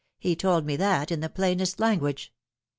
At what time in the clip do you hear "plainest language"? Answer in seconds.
1.29-2.33